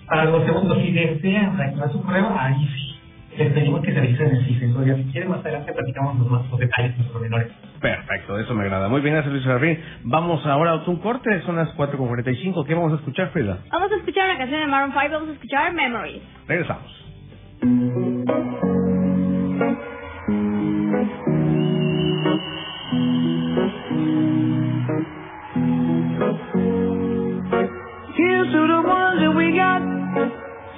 [0.06, 2.92] Para los segundos, si desean reactivar su correo, ahí sí.
[3.38, 4.84] Les pedimos que se registren en el sistema.
[4.84, 7.50] Si quieren, más adelante platicamos los, más, los detalles, los pormenores.
[7.80, 8.88] Perfecto, eso me agrada.
[8.88, 9.78] Muy bien, gracias Luis Ferrín.
[10.04, 12.66] Vamos ahora a un corte, son las 4.45.
[12.66, 13.58] ¿Qué vamos a escuchar, Frida?
[13.70, 16.22] Vamos a escuchar una canción de Maroon 5, vamos a escuchar Memories.
[16.46, 17.02] Regresamos.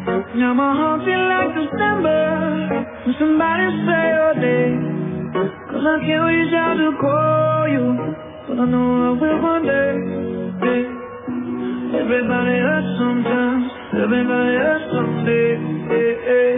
[0.00, 2.24] Now my heart feel like December
[3.04, 4.80] when somebody say your name.
[5.68, 7.86] Cause I can't reach out to call you,
[8.48, 9.92] but I know I will one day.
[10.64, 10.84] day.
[12.00, 13.66] Everybody hurts sometimes,
[14.00, 15.48] everybody hurts someday.
[15.92, 16.52] Hey, hey.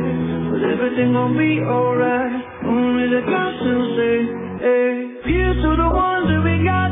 [0.54, 2.34] But everything gon' be alright.
[2.62, 4.16] Only the still say,
[4.62, 4.92] hey.
[5.26, 6.91] Here's to the ones that we got.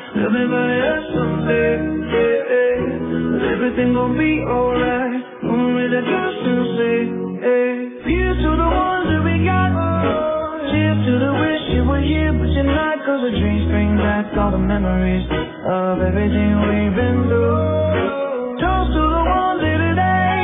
[0.13, 1.71] Tell me by yes someday.
[2.11, 3.53] Yeah, yeah.
[3.55, 5.23] Everything gon' be alright.
[5.47, 6.97] Only the trust and say,
[7.45, 7.71] hey.
[8.03, 9.71] Cheers to the ones that we got.
[10.71, 12.97] Cheers to the wish you were here, but you're not.
[13.07, 18.59] Cause the dreams bring back all the memories of everything we've been through.
[18.59, 20.43] Toast to the ones here today.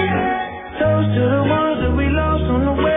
[0.79, 2.96] Toast to the ones that we lost on the way.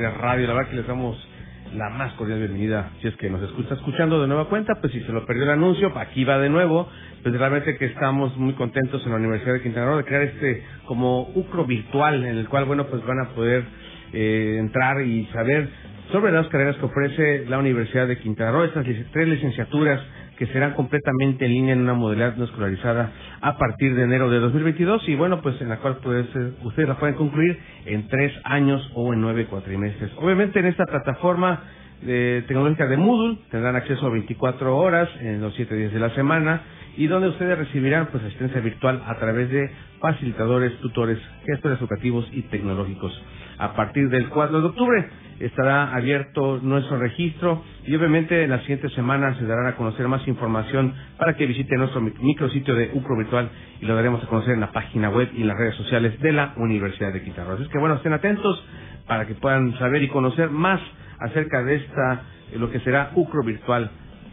[0.00, 0.46] Universitarias Radio.
[0.46, 1.28] La verdad que les damos
[1.74, 2.90] la más cordial bienvenida.
[3.00, 5.50] Si es que nos escucha escuchando de nueva cuenta, pues si se lo perdió el
[5.50, 6.88] anuncio, aquí va de nuevo.
[7.22, 10.64] Pues realmente que estamos muy contentos en la Universidad de Quintana Roo de crear este
[10.86, 13.64] como UCRO virtual en el cual, bueno, pues van a poder
[14.12, 15.68] eh, entrar y saber
[16.12, 20.00] sobre las carreras que ofrece la Universidad de Quintana Roo, estas tres licenciaturas
[20.40, 23.12] que serán completamente en línea en una modalidad no escolarizada
[23.42, 26.88] a partir de enero de 2022 y bueno, pues en la cual pues, eh, ustedes
[26.88, 30.10] la pueden concluir en tres años o en nueve cuatrimestres.
[30.16, 31.62] Obviamente en esta plataforma
[32.02, 36.10] de tecnológica de Moodle tendrán acceso a 24 horas en los siete días de la
[36.14, 36.62] semana
[36.96, 39.70] y donde ustedes recibirán pues asistencia virtual a través de
[40.00, 43.12] facilitadores, tutores, gestores educativos y tecnológicos.
[43.58, 48.92] A partir del 4 de octubre estará abierto nuestro registro y obviamente en las siguientes
[48.94, 53.16] semanas se darán a conocer más información para que visiten nuestro mi- micrositio de UCRO
[53.18, 53.48] Virtual
[53.80, 56.32] y lo daremos a conocer en la página web y en las redes sociales de
[56.32, 57.58] la Universidad de Quintana Roo.
[57.60, 58.62] Así que bueno, estén atentos
[59.06, 60.80] para que puedan saber y conocer más
[61.20, 63.90] acerca de esta, eh, lo que será UCRO Virtual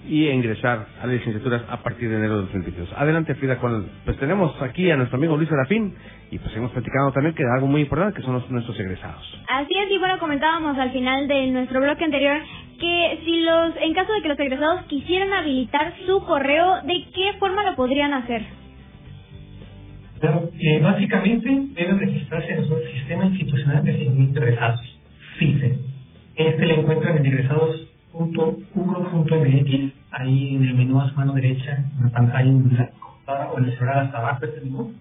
[0.08, 2.94] y ingresar a las licenciaturas a partir de enero de 2022.
[2.96, 5.96] Adelante, Frida, con, pues tenemos aquí a nuestro amigo Luis Serafín
[6.32, 9.22] y pues hemos platicado también que algo muy importante que son los- nuestros egresados.
[9.50, 12.38] Así es, y bueno, comentábamos al final de nuestro bloque anterior
[12.80, 17.34] que si los, en caso de que los egresados quisieran habilitar su correo, ¿de qué
[17.40, 18.44] forma lo podrían hacer?
[20.22, 25.00] Claro, eh, básicamente deben registrarse en el Sistema Institucional de Seguimiento de Egresados,
[25.38, 25.80] FISE.
[26.38, 32.12] Este lo encuentran en egresados.ugro.mx, ahí en el menú a su mano derecha, en la
[32.12, 32.92] pantalla en la
[33.52, 34.94] o en el celular hasta abajo este menú.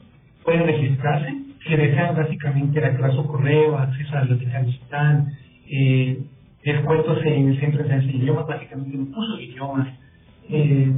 [0.45, 1.34] Pueden registrarse,
[1.66, 5.26] si desean básicamente reactivar su correo, acceso a la biblioteca digital,
[5.68, 6.22] eh,
[6.64, 9.89] descuentos en el centro de idiomas, básicamente en cursos de idiomas,
[10.49, 10.91] eh,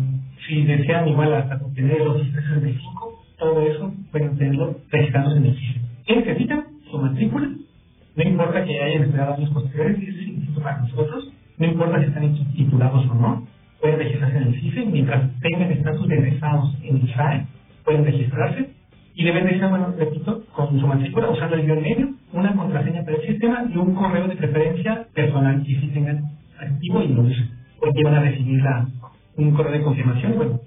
[0.46, 5.58] si desean igual hasta obtener los 365, todo eso pueden tenerlo registrándose en el.
[6.06, 6.64] ¿Qué necesitan?
[6.88, 7.50] Su matrícula.
[8.14, 9.98] No importa que hayan esperado años posteriores,
[10.60, 11.32] para nosotros.
[11.58, 13.46] No importa si están titulados o no.
[13.80, 14.86] Pueden registrarse en el CISE.
[14.86, 17.46] Mientras tengan estatus de egresados en el SAE,
[17.84, 18.70] pueden registrarse.
[19.14, 23.04] Y deben de ser, bueno, repito, con su matrícula, usando el guion medio, una contraseña
[23.04, 26.24] para el sistema y un correo de preferencia personal que sí tengan
[26.60, 27.50] activo y lo usen.
[27.80, 28.88] Porque van a recibir la,
[29.36, 30.36] un correo de confirmación.
[30.36, 30.60] Bueno,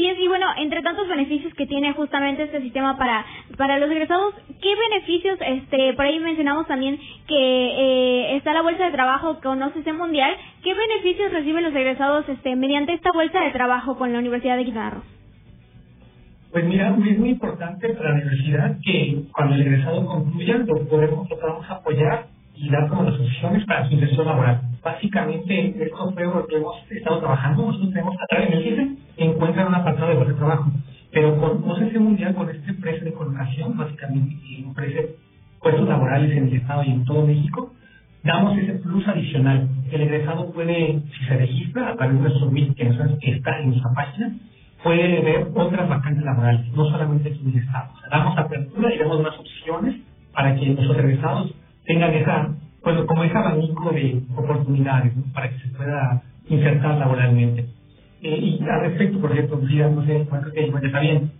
[0.00, 3.22] Así es, y bueno, entre tantos beneficios que tiene justamente este sistema para
[3.58, 6.98] para los egresados, ¿qué beneficios, este, por ahí mencionamos también
[7.28, 12.26] que eh, está la bolsa de trabajo con OCC Mundial, ¿qué beneficios reciben los egresados
[12.30, 15.02] este mediante esta bolsa de trabajo con la Universidad de Quintana?
[16.50, 21.28] Pues mira, es muy importante para la universidad que cuando el egresado concluya lo podemos,
[21.28, 22.28] lo podamos apoyar
[22.60, 24.60] y dar como las opciones para su inserción laboral.
[24.84, 27.66] Básicamente, esto fue lo que hemos estado trabajando.
[27.66, 30.70] Nosotros tenemos a través del CISE, encuentran un apartado de de trabajo.
[31.12, 35.16] Pero con OCC Mundial, con este precio de colocación, básicamente que ofrece
[35.60, 37.72] puestos laborales en el Estado y en todo México,
[38.22, 39.68] damos ese plus adicional.
[39.90, 42.88] El egresado puede, si se registra a través de nuestro link que
[43.32, 44.36] está en nuestra página,
[44.84, 47.90] puede ver otras vacantes laborales, no solamente aquí en el Estado.
[47.94, 49.96] O sea, damos apertura y damos unas opciones
[50.32, 51.54] para que nuestros egresados
[51.90, 55.24] tengan esa, pues como ese abanico de oportunidades, ¿no?
[55.34, 57.66] para que se pueda insertar laboralmente.
[58.22, 61.32] Eh, y al respecto, por ejemplo, Frida, no sé, creo que igual está bien.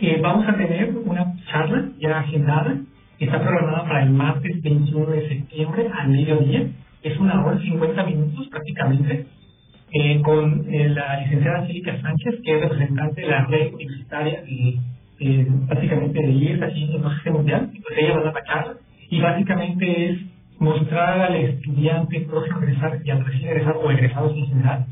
[0.00, 2.76] eh, vamos a tener una charla ya agendada,
[3.18, 6.68] está programada para el martes 21 de septiembre al mediodía,
[7.02, 9.26] es una hora 50 minutos prácticamente,
[9.92, 14.80] eh, con eh, la licenciada Cílica Sánchez, que es representante de la red universitaria y
[15.20, 18.34] eh, básicamente de IES aquí en el sistema mundial, y pues ella va a dar
[18.34, 18.74] la charla,
[19.10, 20.18] y básicamente es
[20.58, 24.86] mostrar al estudiante próximo a egresar y al recién egresado o egresados en general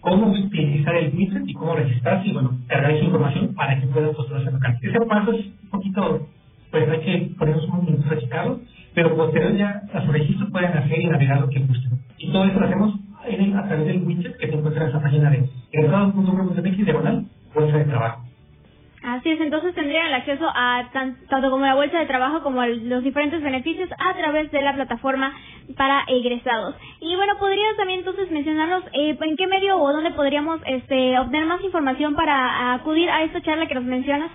[0.00, 4.14] cómo utilizar el widget y cómo registrarse y bueno, cargar esa información para que puedan
[4.14, 4.88] postularse vacante.
[4.88, 6.28] Ese paso es un poquito,
[6.70, 8.60] pues hay que ponernos un minuto a checarlo,
[8.94, 11.98] pero posterior ya a su registro pueden hacer y navegar lo que gusten.
[12.18, 12.94] Y todo eso lo hacemos
[13.54, 17.84] a través del widget que se encuentra en esa página de egresados.com.mx diagonal bolsa de
[17.84, 18.27] trabajo.
[19.02, 23.04] Así es, entonces tendrían el acceso a tanto como la bolsa de trabajo como los
[23.04, 25.32] diferentes beneficios a través de la plataforma
[25.76, 26.74] para egresados.
[27.00, 31.46] Y bueno, podrías también entonces mencionarnos eh, en qué medio o dónde podríamos este, obtener
[31.46, 34.30] más información para acudir a esta charla que nos mencionas.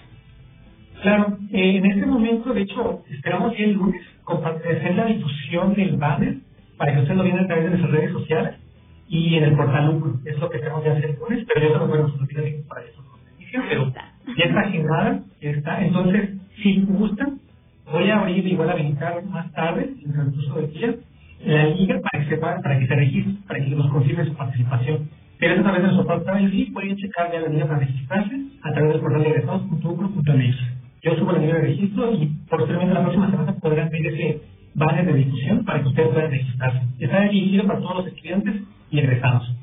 [1.02, 5.98] Claro, eh, en este momento, de hecho, esperamos que el lunes hacer la difusión del
[5.98, 6.38] banner
[6.78, 8.56] para que ustedes lo vean a través de nuestras redes sociales
[9.08, 10.14] y en el portal Lucro.
[10.26, 12.14] Es lo que tenemos que hacer el lunes, pero yo no puedo
[12.68, 13.13] para eso.
[13.70, 13.94] Pero
[14.38, 15.86] ya está agendada, está.
[15.86, 16.32] Entonces,
[16.64, 17.40] si gustan,
[17.92, 20.96] voy a abrir igual a habilitar más tarde, en el transcurso del día,
[21.46, 25.10] la liga para que se para que se registre, para que nos confirme su participación.
[25.40, 28.72] Pero a través de nuestro portal sí pueden checar ya la liga para registrarse a
[28.74, 30.58] través del portal de egresados.ucro.mx.
[31.04, 34.42] Yo subo la liga de registro y posteriormente la próxima semana podrán ver ese
[34.76, 36.82] banner de difusión para que ustedes puedan registrarse.
[37.00, 38.56] Está dirigido para todos los estudiantes
[38.92, 39.56] y egresados.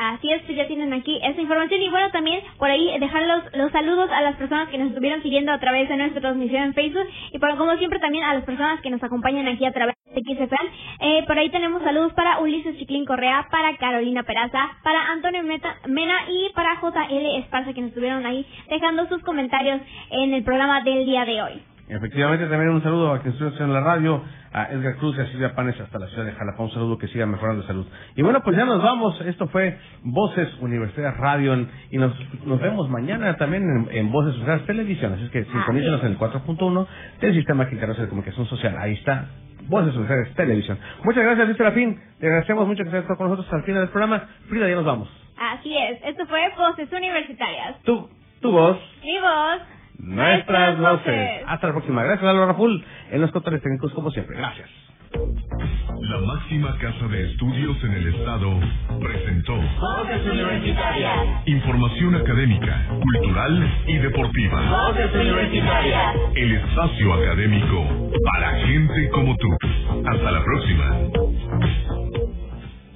[0.00, 3.44] Así es, pues ya tienen aquí esa información y bueno, también por ahí dejar los,
[3.52, 6.72] los saludos a las personas que nos estuvieron siguiendo a través de nuestra transmisión en
[6.72, 9.94] Facebook y por, como siempre también a las personas que nos acompañan aquí a través
[10.06, 10.70] de XFM.
[11.00, 16.16] Eh, por ahí tenemos saludos para Ulises Chiclín Correa, para Carolina Peraza, para Antonio Mena
[16.30, 21.04] y para JL Esparza que nos estuvieron ahí dejando sus comentarios en el programa del
[21.04, 21.62] día de hoy.
[21.90, 24.22] Efectivamente, también un saludo a quien estuvo en la radio,
[24.52, 26.62] a Edgar Cruz y a Silvia Panes hasta la ciudad de Jalapa.
[26.62, 27.84] Un saludo que siga mejorando salud.
[28.14, 29.20] Y bueno, pues ya nos vamos.
[29.22, 32.14] Esto fue Voces Universidad Radio y nos,
[32.46, 35.14] nos vemos mañana también en, en Voces Universidad Televisión.
[35.14, 36.86] Así es que sintonícenos en el 4.1
[37.20, 38.76] del Sistema Quintero de Comunicación Social.
[38.78, 39.26] Ahí está.
[39.66, 40.78] Voces Universidades Televisión.
[41.02, 42.00] Muchas gracias, Luis Serafín.
[42.20, 44.28] Le agradecemos mucho que estés con nosotros al final del programa.
[44.48, 45.08] Frida, ya nos vamos.
[45.36, 45.98] Así es.
[46.04, 47.82] Esto fue Voces Universitarias.
[47.82, 48.08] Tu,
[48.40, 48.78] tu voz.
[49.02, 49.79] Mi voz.
[50.02, 51.42] Nuestras voces.
[51.46, 52.02] Hasta la próxima.
[52.04, 54.36] Gracias, Álvaro Raful, en los controles técnicos, como siempre.
[54.36, 54.68] Gracias.
[55.12, 58.60] La máxima casa de estudios en el estado
[59.00, 61.16] presentó Voces Universitarias.
[61.46, 64.88] información académica, cultural y deportiva.
[64.88, 66.16] Voces Universitarias.
[66.36, 69.48] El espacio académico para gente como tú.
[70.06, 70.90] Hasta la próxima.